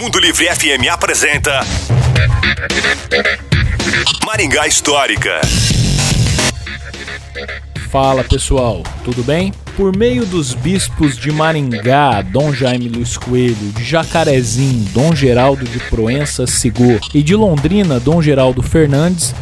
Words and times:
Mundo 0.00 0.18
Livre 0.18 0.46
FM 0.46 0.88
apresenta 0.90 1.60
Maringá 4.26 4.66
Histórica. 4.66 5.40
Fala 7.90 8.24
pessoal, 8.24 8.82
tudo 9.04 9.22
bem? 9.22 9.52
Por 9.76 9.94
meio 9.94 10.24
dos 10.24 10.54
bispos 10.54 11.16
de 11.16 11.30
Maringá, 11.30 12.22
Dom 12.22 12.52
Jaime 12.52 12.88
Luiz 12.88 13.16
Coelho, 13.16 13.72
de 13.72 13.84
Jacarezinho, 13.84 14.88
Dom 14.92 15.14
Geraldo 15.14 15.64
de 15.64 15.78
Proença 15.78 16.46
Sigor 16.46 17.00
e 17.12 17.22
de 17.22 17.34
Londrina, 17.34 18.00
Dom 18.00 18.22
Geraldo 18.22 18.62
Fernandes, 18.62 19.34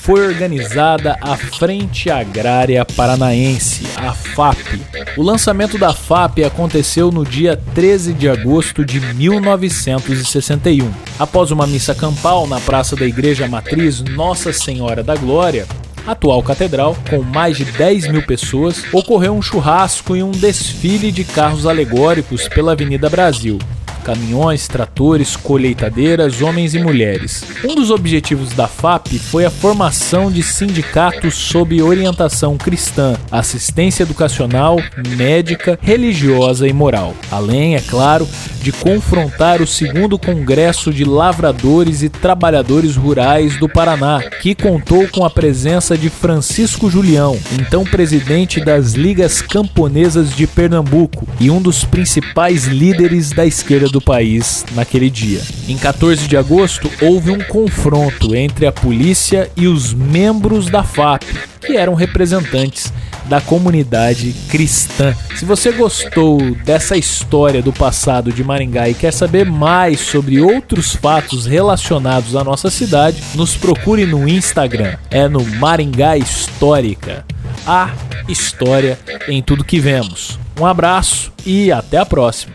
foi 0.00 0.26
organizada 0.26 1.16
a 1.20 1.36
Frente 1.36 2.10
Agrária 2.10 2.84
Paranaense, 2.84 3.84
a 3.96 4.12
FAP. 4.12 4.80
O 5.16 5.22
lançamento 5.22 5.78
da 5.78 5.92
FAP 5.92 6.44
aconteceu 6.44 7.10
no 7.10 7.24
dia 7.24 7.60
13 7.74 8.12
de 8.12 8.28
agosto 8.28 8.84
de 8.84 9.00
1961. 9.00 10.90
Após 11.18 11.50
uma 11.50 11.66
missa 11.66 11.94
campal 11.94 12.46
na 12.46 12.60
praça 12.60 12.94
da 12.94 13.06
Igreja 13.06 13.48
Matriz 13.48 14.00
Nossa 14.00 14.52
Senhora 14.52 15.02
da 15.02 15.16
Glória, 15.16 15.66
atual 16.06 16.42
catedral, 16.42 16.96
com 17.10 17.22
mais 17.22 17.56
de 17.56 17.64
10 17.64 18.08
mil 18.08 18.22
pessoas, 18.22 18.84
ocorreu 18.92 19.34
um 19.34 19.42
churrasco 19.42 20.14
e 20.16 20.22
um 20.22 20.30
desfile 20.30 21.10
de 21.10 21.24
carros 21.24 21.66
alegóricos 21.66 22.48
pela 22.48 22.72
Avenida 22.72 23.08
Brasil 23.10 23.58
caminhões, 24.06 24.68
tratores, 24.68 25.34
colheitadeiras, 25.34 26.40
homens 26.40 26.76
e 26.76 26.78
mulheres. 26.78 27.42
Um 27.64 27.74
dos 27.74 27.90
objetivos 27.90 28.50
da 28.50 28.68
FAP 28.68 29.18
foi 29.18 29.44
a 29.44 29.50
formação 29.50 30.30
de 30.30 30.44
sindicatos 30.44 31.34
sob 31.34 31.82
orientação 31.82 32.56
cristã, 32.56 33.16
assistência 33.32 34.04
educacional, 34.04 34.76
médica, 35.16 35.76
religiosa 35.82 36.68
e 36.68 36.72
moral. 36.72 37.14
Além, 37.32 37.74
é 37.74 37.80
claro, 37.80 38.28
de 38.66 38.72
confrontar 38.72 39.62
o 39.62 39.66
segundo 39.66 40.18
Congresso 40.18 40.92
de 40.92 41.04
Lavradores 41.04 42.02
e 42.02 42.08
Trabalhadores 42.08 42.96
Rurais 42.96 43.56
do 43.60 43.68
Paraná, 43.68 44.20
que 44.42 44.56
contou 44.56 45.06
com 45.06 45.24
a 45.24 45.30
presença 45.30 45.96
de 45.96 46.10
Francisco 46.10 46.90
Julião, 46.90 47.38
então 47.52 47.84
presidente 47.84 48.60
das 48.60 48.94
Ligas 48.94 49.40
Camponesas 49.40 50.34
de 50.34 50.48
Pernambuco 50.48 51.28
e 51.38 51.48
um 51.48 51.62
dos 51.62 51.84
principais 51.84 52.64
líderes 52.64 53.30
da 53.30 53.46
esquerda 53.46 53.86
do 53.86 54.00
país 54.00 54.66
naquele 54.74 55.10
dia. 55.10 55.42
Em 55.68 55.78
14 55.78 56.26
de 56.26 56.36
agosto, 56.36 56.90
houve 57.00 57.30
um 57.30 57.44
confronto 57.44 58.34
entre 58.34 58.66
a 58.66 58.72
polícia 58.72 59.48
e 59.56 59.68
os 59.68 59.94
membros 59.94 60.68
da 60.68 60.82
FAP, 60.82 61.22
que 61.60 61.76
eram 61.76 61.94
representantes 61.94 62.92
da 63.28 63.40
comunidade 63.40 64.32
cristã. 64.48 65.14
Se 65.36 65.44
você 65.44 65.72
gostou 65.72 66.38
dessa 66.64 66.96
história 66.96 67.62
do 67.62 67.72
passado 67.72 68.32
de 68.32 68.42
Maringá 68.42 68.88
e 68.88 68.94
quer 68.94 69.12
saber 69.12 69.44
mais 69.44 70.00
sobre 70.00 70.40
outros 70.40 70.94
fatos 70.94 71.46
relacionados 71.46 72.34
à 72.36 72.42
nossa 72.42 72.70
cidade, 72.70 73.22
nos 73.34 73.56
procure 73.56 74.06
no 74.06 74.28
Instagram. 74.28 74.96
É 75.10 75.28
no 75.28 75.44
Maringá 75.44 76.16
Histórica. 76.16 77.24
A 77.66 77.90
história 78.28 78.98
em 79.28 79.42
tudo 79.42 79.64
que 79.64 79.80
vemos. 79.80 80.38
Um 80.58 80.64
abraço 80.64 81.32
e 81.44 81.70
até 81.70 81.98
a 81.98 82.06
próxima. 82.06 82.54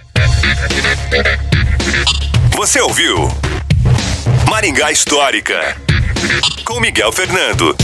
Você 2.55 2.79
ouviu 2.81 3.29
Maringá 4.49 4.91
Histórica 4.91 5.75
com 6.63 6.79
Miguel 6.79 7.11
Fernando. 7.11 7.75